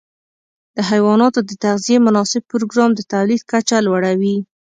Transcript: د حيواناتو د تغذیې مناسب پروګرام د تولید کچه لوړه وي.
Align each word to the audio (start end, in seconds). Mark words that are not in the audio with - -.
د 0.75 0.77
حيواناتو 0.89 1.39
د 1.49 1.51
تغذیې 1.63 1.97
مناسب 2.07 2.41
پروګرام 2.51 2.91
د 2.95 2.99
تولید 3.13 3.41
کچه 3.51 3.77
لوړه 3.87 4.11
وي. 4.19 4.35